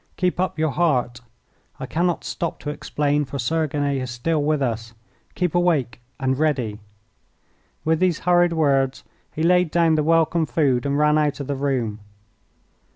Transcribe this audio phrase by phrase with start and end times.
[0.17, 1.21] Keep up your heart!
[1.79, 4.95] I cannot stop to explain, for Sergine is still with us.
[5.35, 6.79] Keep awake and ready!"
[7.85, 11.55] With these hurried words he laid down the welcome food and ran out of the
[11.55, 11.99] room.